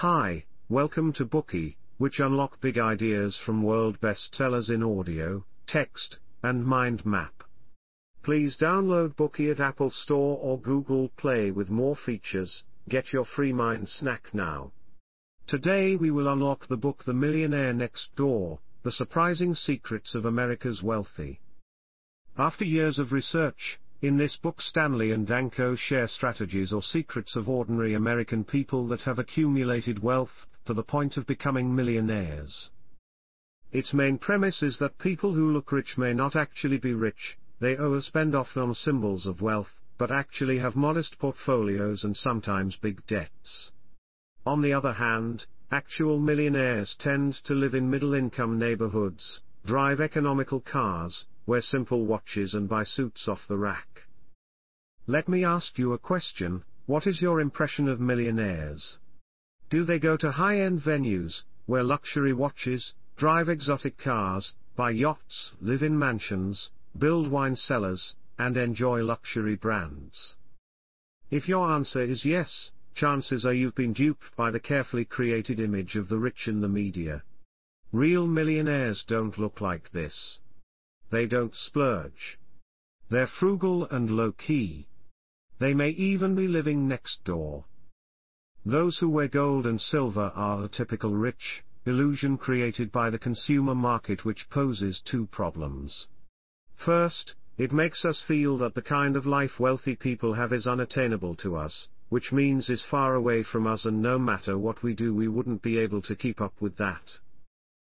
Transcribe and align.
Hi, 0.00 0.46
welcome 0.70 1.12
to 1.12 1.26
Bookey, 1.26 1.76
which 1.98 2.20
unlock 2.20 2.58
big 2.62 2.78
ideas 2.78 3.36
from 3.36 3.62
world 3.62 4.00
bestsellers 4.00 4.70
in 4.70 4.82
audio, 4.82 5.44
text, 5.66 6.18
and 6.42 6.64
mind 6.64 7.04
map. 7.04 7.42
Please 8.22 8.56
download 8.56 9.14
Bookey 9.14 9.50
at 9.50 9.60
Apple 9.60 9.90
Store 9.90 10.38
or 10.38 10.58
Google 10.58 11.10
Play 11.18 11.50
with 11.50 11.68
more 11.68 11.94
features. 11.94 12.64
Get 12.88 13.12
your 13.12 13.26
free 13.26 13.52
mind 13.52 13.90
snack 13.90 14.32
now. 14.32 14.72
Today 15.46 15.96
we 15.96 16.10
will 16.10 16.28
unlock 16.28 16.66
the 16.66 16.78
book 16.78 17.04
The 17.04 17.12
Millionaire 17.12 17.74
Next 17.74 18.16
Door, 18.16 18.60
The 18.82 18.92
Surprising 18.92 19.54
Secrets 19.54 20.14
of 20.14 20.24
America's 20.24 20.82
Wealthy. 20.82 21.40
After 22.38 22.64
years 22.64 22.98
of 22.98 23.12
research, 23.12 23.78
in 24.02 24.16
this 24.16 24.36
book 24.36 24.62
Stanley 24.62 25.12
and 25.12 25.26
Danko 25.26 25.76
share 25.76 26.08
strategies 26.08 26.72
or 26.72 26.82
secrets 26.82 27.36
of 27.36 27.50
ordinary 27.50 27.92
American 27.92 28.44
people 28.44 28.88
that 28.88 29.02
have 29.02 29.18
accumulated 29.18 30.02
wealth, 30.02 30.46
to 30.64 30.72
the 30.72 30.82
point 30.82 31.18
of 31.18 31.26
becoming 31.26 31.74
millionaires. 31.74 32.70
Its 33.72 33.92
main 33.92 34.16
premise 34.16 34.62
is 34.62 34.78
that 34.78 34.98
people 34.98 35.34
who 35.34 35.52
look 35.52 35.70
rich 35.70 35.98
may 35.98 36.14
not 36.14 36.34
actually 36.34 36.78
be 36.78 36.94
rich, 36.94 37.36
they 37.60 37.76
overspend 37.76 38.34
often 38.34 38.62
on 38.62 38.74
symbols 38.74 39.26
of 39.26 39.42
wealth, 39.42 39.74
but 39.98 40.10
actually 40.10 40.58
have 40.58 40.74
modest 40.74 41.18
portfolios 41.18 42.02
and 42.02 42.16
sometimes 42.16 42.76
big 42.76 43.06
debts. 43.06 43.70
On 44.46 44.62
the 44.62 44.72
other 44.72 44.94
hand, 44.94 45.44
actual 45.70 46.18
millionaires 46.18 46.96
tend 46.98 47.34
to 47.44 47.54
live 47.54 47.74
in 47.74 47.90
middle-income 47.90 48.58
neighborhoods, 48.58 49.40
drive 49.64 50.00
economical 50.00 50.60
cars, 50.60 51.26
wear 51.46 51.60
simple 51.60 52.06
watches 52.06 52.54
and 52.54 52.68
buy 52.68 52.84
suits 52.84 53.28
off 53.28 53.46
the 53.48 53.56
rack. 53.56 54.02
Let 55.06 55.28
me 55.28 55.44
ask 55.44 55.78
you 55.78 55.92
a 55.92 55.98
question, 55.98 56.64
what 56.86 57.06
is 57.06 57.20
your 57.20 57.40
impression 57.40 57.88
of 57.88 58.00
millionaires? 58.00 58.98
Do 59.68 59.84
they 59.84 59.98
go 59.98 60.16
to 60.16 60.32
high-end 60.32 60.80
venues, 60.80 61.42
wear 61.66 61.82
luxury 61.82 62.32
watches, 62.32 62.94
drive 63.16 63.48
exotic 63.48 63.98
cars, 63.98 64.54
buy 64.76 64.90
yachts, 64.90 65.52
live 65.60 65.82
in 65.82 65.98
mansions, 65.98 66.70
build 66.98 67.30
wine 67.30 67.54
cellars, 67.54 68.14
and 68.38 68.56
enjoy 68.56 69.02
luxury 69.02 69.54
brands? 69.54 70.36
If 71.30 71.48
your 71.48 71.70
answer 71.70 72.02
is 72.02 72.24
yes, 72.24 72.70
chances 72.94 73.44
are 73.44 73.52
you've 73.52 73.74
been 73.74 73.92
duped 73.92 74.34
by 74.36 74.50
the 74.50 74.58
carefully 74.58 75.04
created 75.04 75.60
image 75.60 75.94
of 75.96 76.08
the 76.08 76.18
rich 76.18 76.48
in 76.48 76.60
the 76.60 76.68
media. 76.68 77.22
Real 77.92 78.26
millionaires 78.26 79.02
don't 79.06 79.36
look 79.36 79.60
like 79.60 79.90
this. 79.90 80.38
They 81.10 81.26
don't 81.26 81.56
splurge. 81.56 82.38
They're 83.08 83.26
frugal 83.26 83.86
and 83.86 84.08
low-key. 84.08 84.86
They 85.58 85.74
may 85.74 85.90
even 85.90 86.36
be 86.36 86.46
living 86.46 86.86
next 86.86 87.24
door. 87.24 87.64
Those 88.64 88.98
who 88.98 89.08
wear 89.08 89.26
gold 89.26 89.66
and 89.66 89.80
silver 89.80 90.30
are 90.36 90.62
the 90.62 90.68
typical 90.68 91.16
rich, 91.16 91.64
illusion 91.84 92.38
created 92.38 92.92
by 92.92 93.10
the 93.10 93.18
consumer 93.18 93.74
market 93.74 94.24
which 94.24 94.48
poses 94.50 95.02
two 95.04 95.26
problems. 95.26 96.06
First, 96.76 97.34
it 97.58 97.72
makes 97.72 98.04
us 98.04 98.22
feel 98.22 98.56
that 98.58 98.74
the 98.74 98.82
kind 98.82 99.16
of 99.16 99.26
life 99.26 99.58
wealthy 99.58 99.96
people 99.96 100.34
have 100.34 100.52
is 100.52 100.66
unattainable 100.66 101.34
to 101.36 101.56
us, 101.56 101.88
which 102.08 102.30
means 102.30 102.70
is 102.70 102.84
far 102.84 103.16
away 103.16 103.42
from 103.42 103.66
us 103.66 103.84
and 103.84 104.00
no 104.00 104.16
matter 104.18 104.56
what 104.56 104.84
we 104.84 104.94
do 104.94 105.12
we 105.12 105.26
wouldn't 105.26 105.62
be 105.62 105.76
able 105.76 106.02
to 106.02 106.14
keep 106.14 106.40
up 106.40 106.54
with 106.60 106.76
that. 106.76 107.18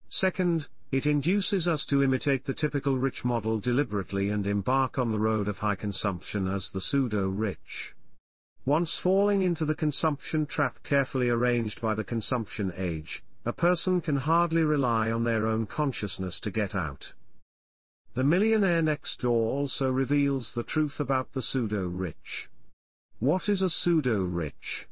Second, 0.08 0.68
it 0.92 1.04
induces 1.04 1.66
us 1.66 1.84
to 1.86 2.02
imitate 2.02 2.44
the 2.44 2.54
typical 2.54 2.96
rich 2.96 3.24
model 3.24 3.58
deliberately 3.58 4.30
and 4.30 4.46
embark 4.46 4.98
on 4.98 5.10
the 5.10 5.18
road 5.18 5.48
of 5.48 5.58
high 5.58 5.74
consumption 5.74 6.46
as 6.46 6.70
the 6.70 6.80
pseudo-rich. 6.80 7.94
Once 8.64 8.98
falling 9.02 9.42
into 9.42 9.64
the 9.64 9.74
consumption 9.74 10.46
trap 10.46 10.82
carefully 10.82 11.28
arranged 11.28 11.80
by 11.80 11.94
the 11.94 12.04
consumption 12.04 12.72
age, 12.76 13.22
a 13.44 13.52
person 13.52 14.00
can 14.00 14.16
hardly 14.16 14.64
rely 14.64 15.10
on 15.10 15.24
their 15.24 15.46
own 15.46 15.66
consciousness 15.66 16.40
to 16.40 16.50
get 16.50 16.74
out. 16.74 17.12
The 18.14 18.24
Millionaire 18.24 18.82
Next 18.82 19.20
Door 19.20 19.50
also 19.50 19.90
reveals 19.90 20.52
the 20.54 20.62
truth 20.62 20.98
about 20.98 21.32
the 21.32 21.42
pseudo-rich. 21.42 22.48
What 23.18 23.48
is 23.48 23.60
a 23.60 23.70
pseudo-rich? 23.70 24.88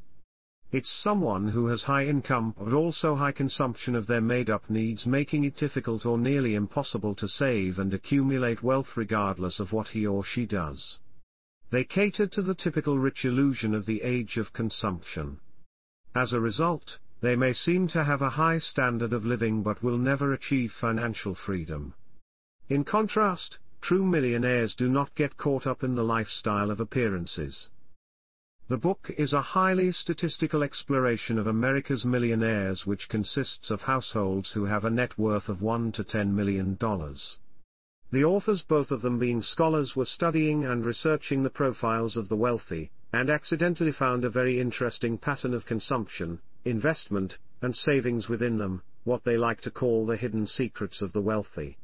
It's 0.74 0.90
someone 0.90 1.46
who 1.46 1.68
has 1.68 1.84
high 1.84 2.06
income 2.06 2.52
but 2.58 2.72
also 2.72 3.14
high 3.14 3.30
consumption 3.30 3.94
of 3.94 4.08
their 4.08 4.20
made-up 4.20 4.68
needs 4.68 5.06
making 5.06 5.44
it 5.44 5.56
difficult 5.56 6.04
or 6.04 6.18
nearly 6.18 6.56
impossible 6.56 7.14
to 7.14 7.28
save 7.28 7.78
and 7.78 7.94
accumulate 7.94 8.60
wealth 8.60 8.96
regardless 8.96 9.60
of 9.60 9.70
what 9.70 9.86
he 9.86 10.04
or 10.04 10.24
she 10.24 10.46
does. 10.46 10.98
They 11.70 11.84
cater 11.84 12.26
to 12.26 12.42
the 12.42 12.56
typical 12.56 12.98
rich 12.98 13.24
illusion 13.24 13.72
of 13.72 13.86
the 13.86 14.02
age 14.02 14.36
of 14.36 14.52
consumption. 14.52 15.38
As 16.12 16.32
a 16.32 16.40
result, 16.40 16.98
they 17.20 17.36
may 17.36 17.52
seem 17.52 17.86
to 17.94 18.02
have 18.02 18.20
a 18.20 18.30
high 18.30 18.58
standard 18.58 19.12
of 19.12 19.24
living 19.24 19.62
but 19.62 19.80
will 19.80 19.96
never 19.96 20.32
achieve 20.32 20.72
financial 20.72 21.36
freedom. 21.36 21.94
In 22.68 22.82
contrast, 22.82 23.60
true 23.80 24.04
millionaires 24.04 24.74
do 24.74 24.88
not 24.88 25.14
get 25.14 25.36
caught 25.36 25.68
up 25.68 25.84
in 25.84 25.94
the 25.94 26.02
lifestyle 26.02 26.72
of 26.72 26.80
appearances. 26.80 27.68
The 28.66 28.78
book 28.78 29.10
is 29.18 29.34
a 29.34 29.42
highly 29.42 29.92
statistical 29.92 30.62
exploration 30.62 31.38
of 31.38 31.46
America's 31.46 32.02
millionaires 32.02 32.86
which 32.86 33.10
consists 33.10 33.70
of 33.70 33.82
households 33.82 34.52
who 34.52 34.64
have 34.64 34.86
a 34.86 34.90
net 34.90 35.18
worth 35.18 35.50
of 35.50 35.60
1 35.60 35.92
to 35.92 36.02
10 36.02 36.34
million 36.34 36.76
dollars. 36.76 37.38
The 38.10 38.24
authors 38.24 38.62
both 38.62 38.90
of 38.90 39.02
them 39.02 39.18
being 39.18 39.42
scholars 39.42 39.94
were 39.94 40.06
studying 40.06 40.64
and 40.64 40.82
researching 40.82 41.42
the 41.42 41.50
profiles 41.50 42.16
of 42.16 42.30
the 42.30 42.36
wealthy, 42.36 42.90
and 43.12 43.28
accidentally 43.28 43.92
found 43.92 44.24
a 44.24 44.30
very 44.30 44.58
interesting 44.58 45.18
pattern 45.18 45.52
of 45.52 45.66
consumption, 45.66 46.40
investment, 46.64 47.36
and 47.60 47.76
savings 47.76 48.30
within 48.30 48.56
them, 48.56 48.80
what 49.04 49.24
they 49.24 49.36
like 49.36 49.60
to 49.60 49.70
call 49.70 50.06
the 50.06 50.16
hidden 50.16 50.46
secrets 50.46 51.02
of 51.02 51.12
the 51.12 51.20
wealthy. 51.20 51.76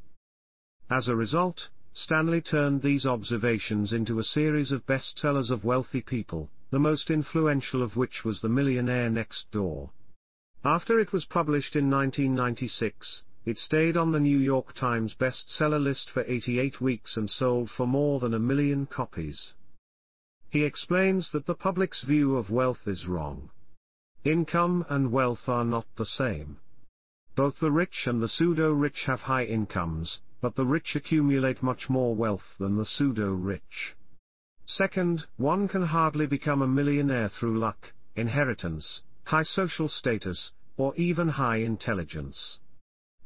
As 0.89 1.09
a 1.09 1.15
result, 1.15 1.69
Stanley 1.93 2.41
turned 2.41 2.81
these 2.81 3.05
observations 3.05 3.93
into 3.93 4.19
a 4.19 4.25
series 4.25 4.73
of 4.73 4.87
bestsellers 4.87 5.51
of 5.51 5.63
wealthy 5.63 6.01
people, 6.01 6.49
the 6.71 6.79
most 6.79 7.11
influential 7.11 7.83
of 7.83 7.97
which 7.97 8.25
was 8.25 8.41
The 8.41 8.49
Millionaire 8.49 9.11
Next 9.11 9.51
Door. 9.51 9.91
After 10.65 11.01
it 11.01 11.13
was 11.13 11.25
published 11.25 11.75
in 11.75 11.91
1996, 11.91 13.25
it 13.45 13.59
stayed 13.59 13.97
on 13.97 14.13
the 14.13 14.21
New 14.21 14.39
York 14.39 14.75
Times 14.75 15.15
bestseller 15.19 15.83
list 15.83 16.11
for 16.11 16.23
88 16.27 16.81
weeks 16.81 17.17
and 17.17 17.29
sold 17.29 17.71
for 17.71 17.87
more 17.87 18.21
than 18.21 18.35
a 18.35 18.39
million 18.39 18.87
copies. 18.87 19.55
He 20.49 20.65
explains 20.65 21.33
that 21.33 21.47
the 21.47 21.55
public's 21.55 22.05
view 22.05 22.37
of 22.37 22.51
wealth 22.51 22.87
is 22.87 23.07
wrong. 23.07 23.51
Income 24.23 24.85
and 24.89 25.11
wealth 25.11 25.49
are 25.49 25.65
not 25.65 25.87
the 25.97 26.07
same. 26.07 26.59
Both 27.35 27.59
the 27.59 27.73
rich 27.73 28.07
and 28.07 28.23
the 28.23 28.29
pseudo-rich 28.29 29.05
have 29.07 29.23
high 29.23 29.45
incomes, 29.45 30.21
but 30.41 30.55
the 30.55 30.67
rich 30.67 30.95
accumulate 30.95 31.63
much 31.63 31.89
more 31.89 32.15
wealth 32.15 32.55
than 32.59 32.77
the 32.77 32.85
pseudo-rich. 32.85 33.97
Second, 34.77 35.27
one 35.37 35.67
can 35.67 35.83
hardly 35.83 36.29
become 36.29 36.63
a 36.63 36.67
millionaire 36.69 37.29
through 37.29 37.59
luck, 37.59 37.93
inheritance, 38.15 39.03
high 39.25 39.43
social 39.43 39.89
status, 39.89 40.53
or 40.77 40.95
even 40.95 41.29
high 41.29 41.57
intelligence. 41.57 42.61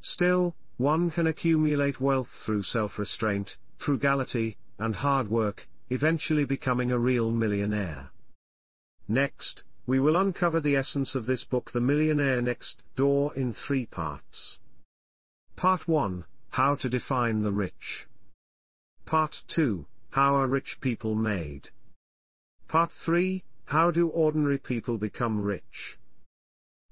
Still, 0.01 0.57
one 0.79 1.11
can 1.11 1.27
accumulate 1.27 2.01
wealth 2.01 2.31
through 2.47 2.63
self-restraint, 2.63 3.59
frugality, 3.77 4.57
and 4.79 4.97
hard 4.97 5.29
work, 5.29 5.69
eventually 5.91 6.47
becoming 6.47 6.91
a 6.91 6.99
real 6.99 7.31
millionaire. 7.31 8.11
Next, 9.07 9.65
we 9.87 10.01
will 10.01 10.17
uncover 10.17 10.61
the 10.61 10.77
essence 10.77 11.15
of 11.15 11.27
this 11.27 11.45
book 11.45 11.71
The 11.73 11.81
Millionaire 11.81 12.41
Next 12.41 12.83
Door 12.97 13.35
in 13.37 13.53
three 13.53 13.85
parts. 13.85 14.57
Part 15.57 15.87
1, 15.87 16.25
How 16.49 16.75
to 16.77 16.89
Define 16.89 17.43
the 17.43 17.53
Rich. 17.53 18.07
Part 19.05 19.43
2, 19.49 19.85
how 20.15 20.37
are 20.37 20.47
rich 20.47 20.79
people 20.81 21.17
made? 21.17 21.71
Part 22.69 22.93
3 23.05 23.43
How 23.65 23.91
do 23.91 24.07
ordinary 24.07 24.59
people 24.59 24.97
become 24.97 25.43
rich? 25.43 25.99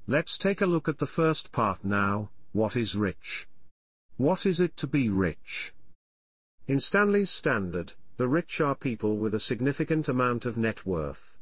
Let's 0.09 0.37
take 0.37 0.61
a 0.61 0.67
look 0.67 0.89
at 0.89 0.99
the 0.99 1.07
first 1.07 1.53
part 1.53 1.85
now 1.85 2.31
what 2.53 2.75
is 2.75 2.97
rich? 2.97 3.47
What 4.17 4.45
is 4.45 4.59
it 4.59 4.77
to 4.79 4.89
be 4.89 5.09
rich? 5.09 5.73
In 6.67 6.81
Stanley's 6.81 7.31
Standard, 7.31 7.93
the 8.17 8.27
rich 8.27 8.61
are 8.61 8.75
people 8.75 9.17
with 9.17 9.35
a 9.35 9.47
significant 9.51 10.09
amount 10.09 10.45
of 10.45 10.57
net 10.57 10.85
worth. 10.85 11.37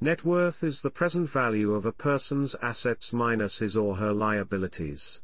Net 0.00 0.24
worth 0.24 0.64
is 0.64 0.80
the 0.80 0.96
present 0.98 1.30
value 1.30 1.74
of 1.74 1.84
a 1.84 1.92
person's 1.92 2.54
assets 2.62 3.12
minus 3.12 3.58
his 3.58 3.76
or 3.76 3.96
her 3.96 4.14
liabilities. 4.14 5.18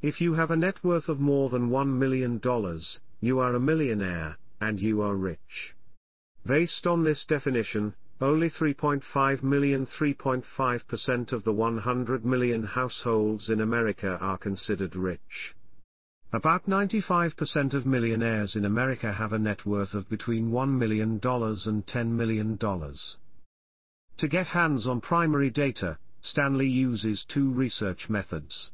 If 0.00 0.22
you 0.22 0.32
have 0.32 0.50
a 0.50 0.56
net 0.56 0.82
worth 0.82 1.10
of 1.10 1.20
more 1.20 1.50
than 1.50 1.68
$1 1.68 1.88
million, 1.98 2.40
you 3.20 3.38
are 3.38 3.54
a 3.54 3.60
millionaire, 3.60 4.38
and 4.60 4.80
you 4.80 5.02
are 5.02 5.16
rich. 5.16 5.74
Based 6.46 6.86
on 6.86 7.04
this 7.04 7.24
definition, 7.26 7.94
only 8.20 8.50
3.5 8.50 9.42
million 9.42 9.86
3.5% 9.86 11.32
of 11.32 11.44
the 11.44 11.52
100 11.52 12.24
million 12.24 12.62
households 12.64 13.48
in 13.48 13.60
America 13.60 14.18
are 14.20 14.36
considered 14.36 14.94
rich. 14.94 15.54
About 16.32 16.66
95% 16.66 17.74
of 17.74 17.86
millionaires 17.86 18.54
in 18.54 18.64
America 18.64 19.12
have 19.12 19.32
a 19.32 19.38
net 19.38 19.66
worth 19.66 19.94
of 19.94 20.08
between 20.08 20.50
$1 20.50 20.78
million 20.78 21.12
and 21.12 21.20
$10 21.20 22.08
million. 22.10 22.58
To 22.58 24.28
get 24.28 24.46
hands 24.48 24.86
on 24.86 25.00
primary 25.00 25.50
data, 25.50 25.98
Stanley 26.20 26.68
uses 26.68 27.24
two 27.26 27.50
research 27.50 28.10
methods. 28.10 28.70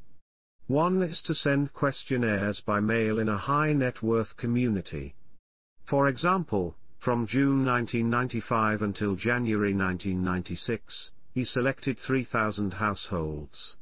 One 0.67 1.01
is 1.03 1.23
to 1.23 1.35
send 1.35 1.73
questionnaires 1.73 2.61
by 2.61 2.81
mail 2.81 3.21
in 3.21 3.29
a 3.29 3.39
high 3.39 3.73
net 3.73 4.03
worth 4.03 4.37
community. 4.37 5.15
For 5.87 6.09
example, 6.09 6.75
from 6.99 7.29
June 7.29 7.65
1995 7.65 8.83
until 8.83 9.15
January 9.15 9.73
1996, 9.73 11.13
he 11.33 11.45
selected 11.45 11.97
3,000 11.97 12.75
households. 12.75 13.77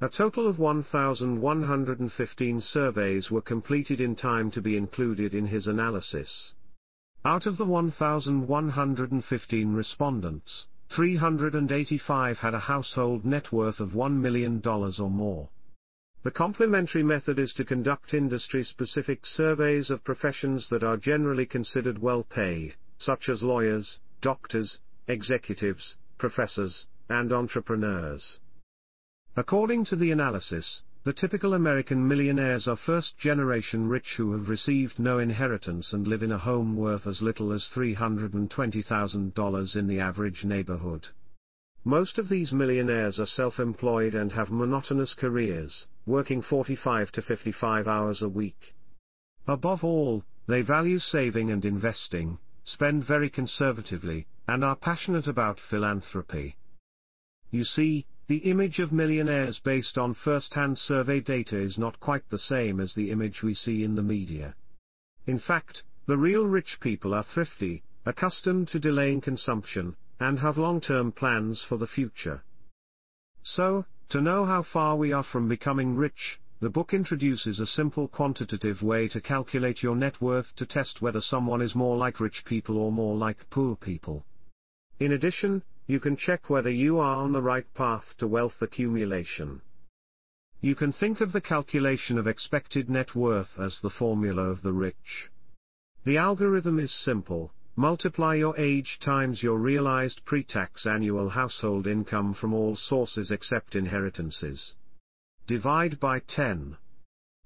A 0.00 0.08
total 0.08 0.48
of 0.48 0.58
1,115 0.58 2.60
surveys 2.60 3.30
were 3.30 3.40
completed 3.40 4.00
in 4.00 4.16
time 4.16 4.50
to 4.50 4.60
be 4.60 4.76
included 4.76 5.32
in 5.32 5.46
his 5.46 5.68
analysis. 5.68 6.54
Out 7.24 7.46
of 7.46 7.56
the 7.56 7.66
1,115 7.66 9.72
respondents, 9.72 10.66
385 10.88 12.38
had 12.38 12.54
a 12.54 12.58
household 12.58 13.24
net 13.24 13.52
worth 13.52 13.78
of 13.78 13.90
$1 13.90 14.14
million 14.14 14.60
or 14.66 15.08
more. 15.08 15.50
The 16.24 16.32
complementary 16.32 17.04
method 17.04 17.38
is 17.38 17.52
to 17.54 17.64
conduct 17.64 18.12
industry-specific 18.12 19.24
surveys 19.24 19.88
of 19.88 20.02
professions 20.02 20.68
that 20.68 20.82
are 20.82 20.96
generally 20.96 21.46
considered 21.46 22.00
well 22.00 22.24
paid, 22.24 22.74
such 22.98 23.28
as 23.28 23.44
lawyers, 23.44 24.00
doctors, 24.20 24.80
executives, 25.06 25.96
professors, 26.18 26.88
and 27.08 27.32
entrepreneurs. 27.32 28.40
According 29.36 29.84
to 29.86 29.96
the 29.96 30.10
analysis, 30.10 30.82
the 31.04 31.12
typical 31.12 31.54
American 31.54 32.08
millionaires 32.08 32.66
are 32.66 32.76
first-generation 32.76 33.88
rich 33.88 34.14
who 34.16 34.32
have 34.32 34.48
received 34.48 34.98
no 34.98 35.20
inheritance 35.20 35.92
and 35.92 36.08
live 36.08 36.24
in 36.24 36.32
a 36.32 36.38
home 36.38 36.76
worth 36.76 37.06
as 37.06 37.22
little 37.22 37.52
as 37.52 37.70
$320,000 37.72 39.76
in 39.76 39.86
the 39.86 40.00
average 40.00 40.44
neighborhood. 40.44 41.06
Most 41.84 42.18
of 42.18 42.28
these 42.28 42.52
millionaires 42.52 43.20
are 43.20 43.26
self-employed 43.26 44.16
and 44.16 44.32
have 44.32 44.50
monotonous 44.50 45.14
careers, 45.14 45.86
working 46.08 46.42
45 46.42 47.12
to 47.12 47.22
55 47.22 47.86
hours 47.86 48.22
a 48.22 48.28
week. 48.28 48.74
Above 49.46 49.84
all, 49.84 50.24
they 50.46 50.62
value 50.62 50.98
saving 50.98 51.50
and 51.50 51.64
investing, 51.64 52.38
spend 52.64 53.04
very 53.04 53.30
conservatively, 53.30 54.26
and 54.48 54.64
are 54.64 54.76
passionate 54.76 55.26
about 55.26 55.60
philanthropy. 55.60 56.56
You 57.50 57.64
see, 57.64 58.06
the 58.26 58.38
image 58.38 58.78
of 58.78 58.92
millionaires 58.92 59.60
based 59.60 59.96
on 59.96 60.14
first-hand 60.14 60.78
survey 60.78 61.20
data 61.20 61.58
is 61.58 61.78
not 61.78 62.00
quite 62.00 62.28
the 62.28 62.38
same 62.38 62.80
as 62.80 62.94
the 62.94 63.10
image 63.10 63.42
we 63.42 63.54
see 63.54 63.84
in 63.84 63.94
the 63.94 64.02
media. 64.02 64.54
In 65.26 65.38
fact, 65.38 65.82
the 66.06 66.16
real 66.16 66.46
rich 66.46 66.78
people 66.80 67.14
are 67.14 67.24
thrifty, 67.24 67.82
accustomed 68.06 68.68
to 68.68 68.78
delaying 68.78 69.20
consumption, 69.20 69.96
and 70.18 70.38
have 70.40 70.58
long-term 70.58 71.12
plans 71.12 71.64
for 71.66 71.76
the 71.76 71.86
future. 71.86 72.42
So, 73.42 73.84
to 74.10 74.22
know 74.22 74.46
how 74.46 74.62
far 74.62 74.96
we 74.96 75.12
are 75.12 75.22
from 75.22 75.48
becoming 75.48 75.94
rich, 75.94 76.40
the 76.60 76.70
book 76.70 76.94
introduces 76.94 77.60
a 77.60 77.66
simple 77.66 78.08
quantitative 78.08 78.82
way 78.82 79.06
to 79.06 79.20
calculate 79.20 79.82
your 79.82 79.94
net 79.94 80.20
worth 80.20 80.56
to 80.56 80.64
test 80.64 81.02
whether 81.02 81.20
someone 81.20 81.60
is 81.60 81.74
more 81.74 81.96
like 81.96 82.18
rich 82.18 82.42
people 82.46 82.78
or 82.78 82.90
more 82.90 83.16
like 83.16 83.50
poor 83.50 83.76
people. 83.76 84.24
In 84.98 85.12
addition, 85.12 85.62
you 85.86 86.00
can 86.00 86.16
check 86.16 86.48
whether 86.48 86.70
you 86.70 86.98
are 86.98 87.16
on 87.16 87.32
the 87.32 87.42
right 87.42 87.66
path 87.74 88.14
to 88.18 88.26
wealth 88.26 88.60
accumulation. 88.62 89.60
You 90.60 90.74
can 90.74 90.92
think 90.92 91.20
of 91.20 91.32
the 91.32 91.40
calculation 91.40 92.18
of 92.18 92.26
expected 92.26 92.90
net 92.90 93.14
worth 93.14 93.58
as 93.58 93.78
the 93.80 93.90
formula 93.90 94.42
of 94.42 94.62
the 94.62 94.72
rich. 94.72 95.30
The 96.04 96.16
algorithm 96.16 96.80
is 96.80 96.92
simple, 97.04 97.52
multiply 97.78 98.34
your 98.34 98.58
age 98.58 98.98
times 99.00 99.40
your 99.40 99.56
realized 99.56 100.20
pre-tax 100.24 100.84
annual 100.84 101.28
household 101.28 101.86
income 101.86 102.34
from 102.34 102.52
all 102.52 102.74
sources 102.74 103.30
except 103.30 103.76
inheritances. 103.76 104.74
Divide 105.46 106.00
by 106.00 106.18
10. 106.18 106.76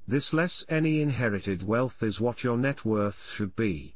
This 0.08 0.32
less 0.32 0.64
any 0.70 1.02
inherited 1.02 1.62
wealth 1.62 2.02
is 2.02 2.18
what 2.18 2.42
your 2.42 2.56
net 2.56 2.82
worth 2.82 3.18
should 3.36 3.54
be. 3.54 3.94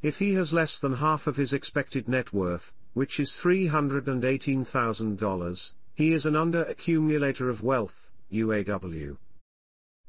If 0.00 0.14
he 0.14 0.32
has 0.32 0.50
less 0.50 0.78
than 0.80 0.94
half 0.94 1.26
of 1.26 1.36
his 1.36 1.52
expected 1.52 2.08
net 2.08 2.32
worth, 2.32 2.72
which 2.94 3.20
is 3.20 3.38
$318,000, 3.44 5.72
he 5.94 6.14
is 6.14 6.24
an 6.24 6.36
under-accumulator 6.36 7.50
of 7.50 7.62
wealth, 7.62 8.08
UAW. 8.32 9.18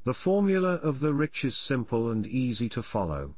The 0.05 0.13
formula 0.13 0.75
of 0.75 1.01
the 1.01 1.13
rich 1.13 1.43
is 1.43 1.57
simple 1.57 2.09
and 2.09 2.25
easy 2.25 2.69
to 2.69 2.81
follow. 2.81 3.35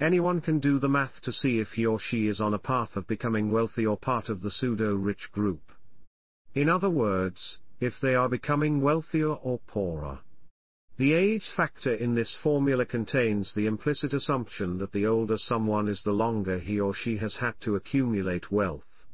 Anyone 0.00 0.40
can 0.40 0.60
do 0.60 0.78
the 0.78 0.88
math 0.88 1.20
to 1.22 1.32
see 1.32 1.58
if 1.58 1.72
he 1.72 1.84
or 1.84 1.98
she 1.98 2.28
is 2.28 2.40
on 2.40 2.54
a 2.54 2.58
path 2.58 2.94
of 2.96 3.08
becoming 3.08 3.50
wealthy 3.50 3.84
or 3.84 3.96
part 3.96 4.28
of 4.28 4.42
the 4.42 4.50
pseudo-rich 4.50 5.32
group. 5.32 5.72
In 6.54 6.68
other 6.68 6.88
words, 6.90 7.58
if 7.80 7.94
they 8.00 8.14
are 8.14 8.28
becoming 8.28 8.80
wealthier 8.80 9.32
or 9.32 9.58
poorer. 9.66 10.20
The 10.98 11.12
age 11.12 11.48
factor 11.56 11.94
in 11.94 12.14
this 12.14 12.32
formula 12.42 12.84
contains 12.84 13.52
the 13.54 13.66
implicit 13.66 14.12
assumption 14.12 14.78
that 14.78 14.92
the 14.92 15.06
older 15.06 15.38
someone 15.38 15.88
is 15.88 16.02
the 16.02 16.12
longer 16.12 16.58
he 16.58 16.78
or 16.78 16.94
she 16.94 17.16
has 17.18 17.36
had 17.36 17.60
to 17.60 17.76
accumulate 17.76 18.52
wealth. 18.52 19.06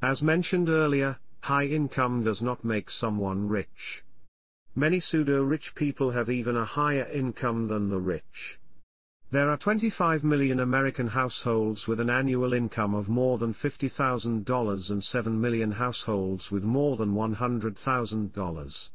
As 0.00 0.20
mentioned 0.20 0.68
earlier, 0.68 1.18
high 1.40 1.66
income 1.66 2.24
does 2.24 2.42
not 2.42 2.64
make 2.64 2.90
someone 2.90 3.48
rich. 3.48 4.04
Many 4.74 4.98
pseudo-rich 4.98 5.74
people 5.76 6.10
have 6.10 6.30
even 6.30 6.56
a 6.56 6.64
higher 6.64 7.04
income 7.04 7.68
than 7.68 7.88
the 7.88 8.00
rich. 8.00 8.58
There 9.32 9.48
are 9.48 9.56
25 9.56 10.24
million 10.24 10.60
American 10.60 11.06
households 11.06 11.86
with 11.86 12.00
an 12.00 12.10
annual 12.10 12.52
income 12.52 12.94
of 12.94 13.08
more 13.08 13.38
than 13.38 13.54
$50,000 13.54 14.90
and 14.90 15.02
7 15.02 15.40
million 15.40 15.72
households 15.72 16.50
with 16.50 16.64
more 16.64 16.98
than 16.98 17.14
$100,000. 17.14 18.88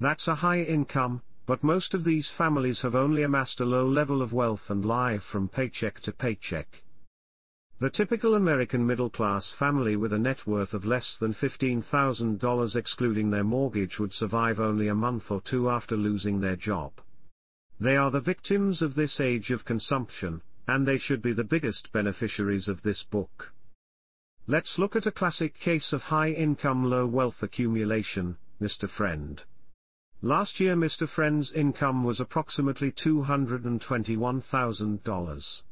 That's 0.00 0.26
a 0.26 0.34
high 0.34 0.62
income, 0.62 1.22
but 1.46 1.62
most 1.62 1.94
of 1.94 2.02
these 2.02 2.28
families 2.36 2.80
have 2.80 2.96
only 2.96 3.22
amassed 3.22 3.60
a 3.60 3.64
low 3.64 3.86
level 3.86 4.22
of 4.22 4.32
wealth 4.32 4.68
and 4.70 4.84
live 4.84 5.22
from 5.22 5.48
paycheck 5.48 6.00
to 6.00 6.10
paycheck. 6.10 6.82
The 7.78 7.90
typical 7.90 8.34
American 8.34 8.84
middle-class 8.84 9.54
family 9.56 9.94
with 9.94 10.12
a 10.12 10.18
net 10.18 10.48
worth 10.48 10.74
of 10.74 10.84
less 10.84 11.16
than 11.20 11.32
$15,000 11.32 12.74
excluding 12.74 13.30
their 13.30 13.44
mortgage 13.44 14.00
would 14.00 14.14
survive 14.14 14.58
only 14.58 14.88
a 14.88 14.96
month 14.96 15.30
or 15.30 15.40
two 15.40 15.70
after 15.70 15.96
losing 15.96 16.40
their 16.40 16.56
job. 16.56 16.90
They 17.80 17.96
are 17.96 18.10
the 18.10 18.20
victims 18.20 18.82
of 18.82 18.94
this 18.94 19.18
age 19.20 19.50
of 19.50 19.64
consumption, 19.64 20.42
and 20.68 20.86
they 20.86 20.98
should 20.98 21.22
be 21.22 21.32
the 21.32 21.44
biggest 21.44 21.90
beneficiaries 21.92 22.68
of 22.68 22.82
this 22.82 23.04
book. 23.04 23.54
Let's 24.46 24.78
look 24.78 24.96
at 24.96 25.06
a 25.06 25.10
classic 25.10 25.58
case 25.58 25.94
of 25.94 26.02
high-income 26.02 26.84
low-wealth 26.84 27.42
accumulation, 27.42 28.36
Mr. 28.60 28.86
Friend. 28.86 29.42
Last 30.20 30.60
year 30.60 30.76
Mr. 30.76 31.08
Friend's 31.08 31.52
income 31.52 32.04
was 32.04 32.20
approximately 32.20 32.92
$221,000. 32.92 35.62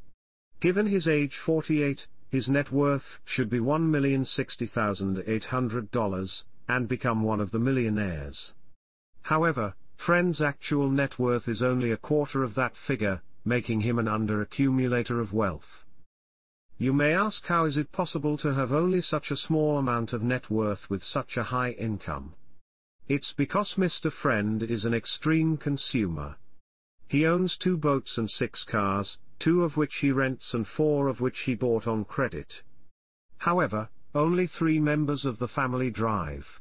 Given 0.60 0.86
his 0.86 1.06
age 1.06 1.38
48, 1.44 2.06
his 2.30 2.48
net 2.48 2.72
worth 2.72 3.18
should 3.26 3.50
be 3.50 3.58
$1,060,800, 3.58 6.42
and 6.68 6.88
become 6.88 7.22
one 7.22 7.40
of 7.40 7.50
the 7.50 7.58
millionaires. 7.58 8.54
However, 9.20 9.74
Friend's 9.98 10.40
actual 10.40 10.88
net 10.88 11.18
worth 11.18 11.48
is 11.48 11.60
only 11.60 11.90
a 11.90 11.96
quarter 11.96 12.42
of 12.42 12.54
that 12.54 12.76
figure, 12.76 13.20
making 13.44 13.82
him 13.82 13.98
an 13.98 14.08
under-accumulator 14.08 15.20
of 15.20 15.32
wealth. 15.32 15.84
You 16.78 16.92
may 16.92 17.12
ask 17.12 17.44
how 17.44 17.64
is 17.64 17.76
it 17.76 17.92
possible 17.92 18.38
to 18.38 18.54
have 18.54 18.72
only 18.72 19.02
such 19.02 19.30
a 19.30 19.36
small 19.36 19.76
amount 19.76 20.12
of 20.12 20.22
net 20.22 20.48
worth 20.48 20.88
with 20.88 21.02
such 21.02 21.36
a 21.36 21.42
high 21.42 21.72
income? 21.72 22.34
It's 23.08 23.32
because 23.32 23.74
Mr. 23.74 24.12
Friend 24.12 24.62
is 24.62 24.84
an 24.84 24.94
extreme 24.94 25.56
consumer. 25.56 26.36
He 27.08 27.26
owns 27.26 27.58
two 27.58 27.76
boats 27.76 28.16
and 28.16 28.30
six 28.30 28.64
cars, 28.64 29.18
two 29.38 29.64
of 29.64 29.76
which 29.76 29.96
he 29.96 30.12
rents 30.12 30.54
and 30.54 30.66
four 30.66 31.08
of 31.08 31.20
which 31.20 31.40
he 31.40 31.54
bought 31.54 31.86
on 31.86 32.04
credit. 32.04 32.62
However, 33.38 33.88
only 34.14 34.46
three 34.46 34.78
members 34.78 35.24
of 35.24 35.38
the 35.38 35.48
family 35.48 35.90
drive. 35.90 36.60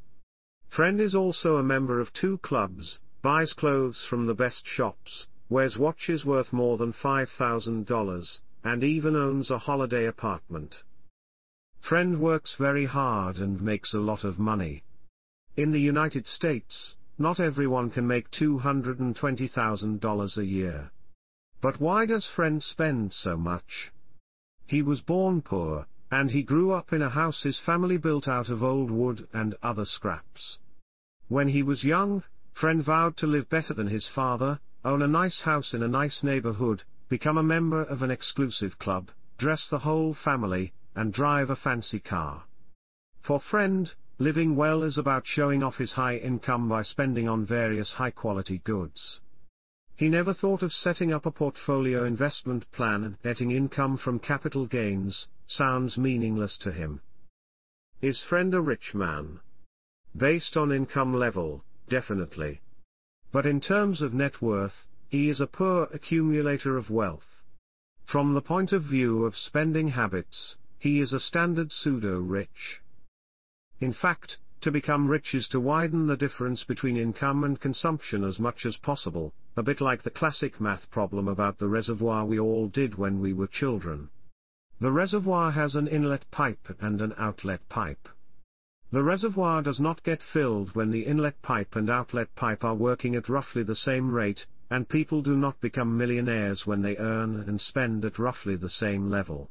Friend 0.69 0.99
is 0.99 1.15
also 1.15 1.57
a 1.57 1.63
member 1.63 1.99
of 1.99 2.11
two 2.13 2.39
clubs, 2.39 2.99
buys 3.21 3.53
clothes 3.53 4.05
from 4.09 4.25
the 4.25 4.33
best 4.33 4.65
shops, 4.65 5.27
wears 5.49 5.77
watches 5.77 6.25
worth 6.25 6.53
more 6.53 6.77
than 6.77 6.93
$5,000, 6.93 8.39
and 8.63 8.83
even 8.83 9.15
owns 9.15 9.49
a 9.49 9.57
holiday 9.57 10.05
apartment. 10.05 10.83
Friend 11.79 12.19
works 12.19 12.55
very 12.57 12.85
hard 12.85 13.37
and 13.37 13.61
makes 13.61 13.93
a 13.93 13.99
lot 13.99 14.23
of 14.23 14.37
money. 14.37 14.83
In 15.55 15.71
the 15.71 15.79
United 15.79 16.27
States, 16.27 16.95
not 17.17 17.39
everyone 17.39 17.89
can 17.89 18.05
make 18.05 18.29
$220,000 18.31 20.37
a 20.37 20.45
year. 20.45 20.91
But 21.61 21.79
why 21.79 22.05
does 22.05 22.27
Friend 22.27 22.61
spend 22.61 23.13
so 23.13 23.37
much? 23.37 23.91
He 24.67 24.81
was 24.81 25.01
born 25.01 25.41
poor, 25.41 25.87
and 26.11 26.29
he 26.29 26.43
grew 26.43 26.71
up 26.71 26.93
in 26.93 27.01
a 27.01 27.09
house 27.09 27.41
his 27.41 27.57
family 27.57 27.97
built 27.97 28.27
out 28.27 28.49
of 28.49 28.61
old 28.61 28.91
wood 28.91 29.27
and 29.33 29.55
other 29.63 29.85
scraps. 29.85 30.59
When 31.27 31.47
he 31.47 31.63
was 31.63 31.83
young, 31.83 32.23
Friend 32.59 32.83
vowed 32.83 33.15
to 33.17 33.27
live 33.27 33.47
better 33.49 33.75
than 33.75 33.85
his 33.85 34.07
father, 34.07 34.59
own 34.83 35.03
a 35.03 35.07
nice 35.07 35.41
house 35.41 35.75
in 35.75 35.83
a 35.83 35.87
nice 35.87 36.23
neighborhood, 36.23 36.81
become 37.07 37.37
a 37.37 37.43
member 37.43 37.83
of 37.83 38.01
an 38.01 38.09
exclusive 38.09 38.79
club, 38.79 39.11
dress 39.37 39.67
the 39.69 39.77
whole 39.77 40.15
family, 40.15 40.73
and 40.95 41.13
drive 41.13 41.51
a 41.51 41.55
fancy 41.55 41.99
car. 41.99 42.45
For 43.21 43.39
Friend, 43.39 43.93
living 44.17 44.55
well 44.55 44.81
is 44.81 44.97
about 44.97 45.27
showing 45.27 45.61
off 45.61 45.75
his 45.75 45.91
high 45.91 46.17
income 46.17 46.67
by 46.67 46.81
spending 46.81 47.29
on 47.29 47.45
various 47.45 47.93
high 47.93 48.09
quality 48.09 48.57
goods. 48.63 49.21
He 49.95 50.09
never 50.09 50.33
thought 50.33 50.63
of 50.63 50.73
setting 50.73 51.13
up 51.13 51.27
a 51.27 51.31
portfolio 51.31 52.05
investment 52.05 52.71
plan 52.71 53.03
and 53.03 53.21
getting 53.21 53.51
income 53.51 53.97
from 53.97 54.17
capital 54.17 54.65
gains, 54.65 55.27
sounds 55.45 55.95
meaningless 55.95 56.57
to 56.63 56.71
him. 56.71 57.01
Is 58.01 58.19
Friend 58.27 58.51
a 58.55 58.61
rich 58.61 58.95
man? 58.95 59.41
Based 60.15 60.57
on 60.57 60.71
income 60.71 61.13
level, 61.13 61.63
definitely. 61.89 62.61
But 63.31 63.45
in 63.45 63.59
terms 63.59 64.01
of 64.01 64.13
net 64.13 64.41
worth, 64.41 64.87
he 65.09 65.29
is 65.29 65.39
a 65.39 65.47
poor 65.47 65.83
accumulator 65.93 66.77
of 66.77 66.89
wealth. 66.89 67.43
From 68.05 68.33
the 68.33 68.41
point 68.41 68.71
of 68.71 68.83
view 68.83 69.25
of 69.25 69.35
spending 69.35 69.89
habits, 69.89 70.55
he 70.79 70.99
is 70.99 71.13
a 71.13 71.19
standard 71.19 71.71
pseudo-rich. 71.71 72.81
In 73.79 73.93
fact, 73.93 74.37
to 74.61 74.71
become 74.71 75.07
rich 75.07 75.35
is 75.35 75.47
to 75.49 75.59
widen 75.59 76.07
the 76.07 76.17
difference 76.17 76.63
between 76.63 76.97
income 76.97 77.43
and 77.43 77.59
consumption 77.59 78.23
as 78.23 78.39
much 78.39 78.65
as 78.65 78.75
possible, 78.77 79.33
a 79.55 79.63
bit 79.63 79.81
like 79.81 80.03
the 80.03 80.09
classic 80.09 80.59
math 80.59 80.89
problem 80.89 81.27
about 81.27 81.57
the 81.57 81.67
reservoir 81.67 82.25
we 82.25 82.39
all 82.39 82.67
did 82.67 82.95
when 82.95 83.19
we 83.19 83.33
were 83.33 83.47
children. 83.47 84.09
The 84.79 84.91
reservoir 84.91 85.51
has 85.51 85.75
an 85.75 85.87
inlet 85.87 86.29
pipe 86.31 86.75
and 86.79 87.01
an 87.01 87.13
outlet 87.17 87.67
pipe. 87.69 88.07
The 88.89 89.03
reservoir 89.03 89.61
does 89.61 89.81
not 89.81 90.01
get 90.03 90.21
filled 90.23 90.73
when 90.73 90.91
the 90.91 91.05
inlet 91.05 91.41
pipe 91.41 91.75
and 91.75 91.89
outlet 91.89 92.33
pipe 92.35 92.63
are 92.63 92.73
working 92.73 93.15
at 93.15 93.27
roughly 93.27 93.61
the 93.61 93.75
same 93.75 94.11
rate, 94.11 94.45
and 94.69 94.87
people 94.87 95.21
do 95.21 95.35
not 95.35 95.59
become 95.59 95.97
millionaires 95.97 96.65
when 96.65 96.81
they 96.81 96.95
earn 96.95 97.41
and 97.41 97.59
spend 97.59 98.05
at 98.05 98.17
roughly 98.17 98.55
the 98.55 98.69
same 98.69 99.09
level. 99.09 99.49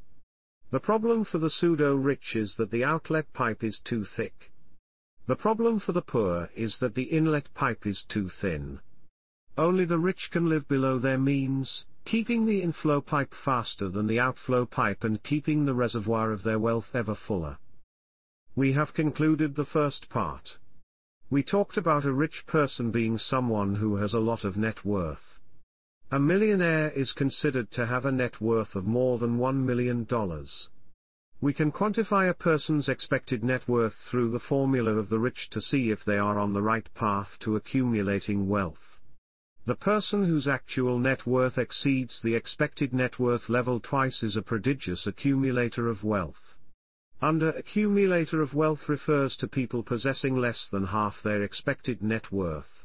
The 0.71 0.81
problem 0.81 1.27
for 1.27 1.37
the 1.37 1.51
pseudo-rich 1.51 2.35
is 2.35 2.55
that 2.57 2.71
the 2.71 2.83
outlet 2.83 3.31
pipe 3.35 3.63
is 3.63 3.79
too 3.79 4.07
thick. 4.07 4.51
The 5.27 5.37
problem 5.37 5.81
for 5.81 5.93
the 5.93 6.01
poor 6.01 6.49
is 6.57 6.79
that 6.79 6.95
the 6.95 7.11
inlet 7.11 7.53
pipe 7.53 7.87
is 7.87 8.05
too 8.09 8.31
thin. 8.31 8.81
Only 9.59 9.85
the 9.85 9.99
rich 9.99 10.31
can 10.31 10.49
live 10.49 10.67
below 10.67 10.99
their 10.99 11.19
means, 11.19 11.85
keeping 12.07 12.47
the 12.47 12.63
inflow 12.63 13.03
pipe 13.03 13.35
faster 13.35 13.91
than 13.91 14.07
the 14.07 14.19
outflow 14.19 14.65
pipe 14.65 15.05
and 15.05 15.23
keeping 15.23 15.67
the 15.67 15.75
reservoir 15.75 16.33
of 16.33 16.43
their 16.43 16.59
wealth 16.59 16.95
ever 16.95 17.15
fuller. 17.15 17.59
We 18.57 18.73
have 18.73 18.95
concluded 18.95 19.55
the 19.55 19.67
first 19.67 20.09
part. 20.09 20.57
We 21.29 21.43
talked 21.43 21.77
about 21.77 22.07
a 22.07 22.13
rich 22.13 22.47
person 22.47 22.91
being 22.91 23.19
someone 23.19 23.75
who 23.75 23.97
has 23.97 24.15
a 24.15 24.19
lot 24.19 24.45
of 24.45 24.57
net 24.57 24.83
worth. 24.83 25.39
A 26.11 26.19
millionaire 26.19 26.91
is 26.93 27.13
considered 27.13 27.71
to 27.73 27.85
have 27.85 28.07
a 28.07 28.13
net 28.13 28.41
worth 28.41 28.75
of 28.75 28.87
more 28.87 29.19
than 29.19 29.37
$1 29.37 29.57
million. 29.57 30.07
We 31.39 31.53
can 31.53 31.71
quantify 31.71 32.31
a 32.31 32.35
person's 32.35 32.89
expected 32.89 33.45
net 33.45 33.69
worth 33.69 33.97
through 34.11 34.31
the 34.31 34.41
formula 34.41 34.93
of 34.93 35.11
the 35.11 35.19
rich 35.19 35.51
to 35.51 35.61
see 35.61 35.91
if 35.91 36.03
they 36.03 36.17
are 36.17 36.39
on 36.39 36.55
the 36.55 36.63
right 36.63 36.89
path 36.95 37.37
to 37.41 37.57
accumulating 37.57 38.49
wealth. 38.49 39.01
The 39.67 39.75
person 39.75 40.25
whose 40.25 40.49
actual 40.49 40.99
net 40.99 41.27
worth 41.27 41.59
exceeds 41.59 42.23
the 42.23 42.35
expected 42.35 42.95
net 42.95 43.19
worth 43.19 43.51
level 43.51 43.81
twice 43.81 44.23
is 44.23 44.35
a 44.35 44.41
prodigious 44.41 45.07
accumulator 45.07 45.89
of 45.89 46.03
wealth. 46.03 46.56
Under 47.23 47.49
accumulator 47.51 48.43
of 48.43 48.53
wealth 48.53 48.91
refers 48.91 49.37
to 49.37 49.49
people 49.49 49.83
possessing 49.83 50.37
less 50.37 50.69
than 50.71 50.85
half 50.85 51.23
their 51.23 51.43
expected 51.43 52.03
net 52.03 52.31
worth. 52.31 52.85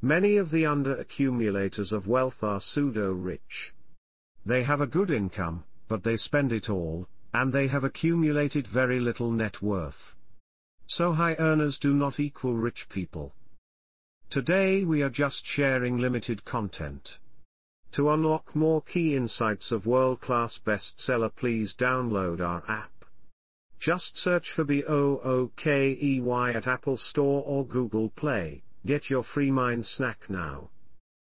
Many 0.00 0.38
of 0.38 0.50
the 0.50 0.64
under-accumulators 0.64 1.92
of 1.92 2.06
wealth 2.06 2.42
are 2.42 2.60
pseudo-rich. 2.60 3.74
They 4.46 4.62
have 4.62 4.80
a 4.80 4.86
good 4.86 5.10
income, 5.10 5.64
but 5.88 6.04
they 6.04 6.16
spend 6.16 6.52
it 6.52 6.70
all, 6.70 7.06
and 7.34 7.52
they 7.52 7.68
have 7.68 7.84
accumulated 7.84 8.66
very 8.66 8.98
little 8.98 9.30
net 9.30 9.60
worth. 9.60 10.14
So 10.86 11.12
high 11.12 11.36
earners 11.38 11.78
do 11.78 11.92
not 11.92 12.18
equal 12.18 12.54
rich 12.54 12.86
people. 12.88 13.34
Today 14.30 14.84
we 14.84 15.02
are 15.02 15.10
just 15.10 15.44
sharing 15.44 15.98
limited 15.98 16.46
content. 16.46 17.18
To 17.92 18.08
unlock 18.08 18.56
more 18.56 18.80
key 18.80 19.14
insights 19.14 19.70
of 19.70 19.84
world-class 19.84 20.60
bestseller 20.64 21.30
please 21.36 21.74
download 21.78 22.40
our 22.40 22.62
app. 22.66 22.90
Just 23.80 24.18
search 24.18 24.52
for 24.54 24.62
B-O-O-K-E-Y 24.64 26.52
at 26.52 26.66
Apple 26.66 26.98
Store 26.98 27.42
or 27.46 27.66
Google 27.66 28.10
Play. 28.10 28.62
Get 28.84 29.08
your 29.08 29.22
free 29.24 29.50
mind 29.50 29.86
snack 29.86 30.28
now. 30.28 30.68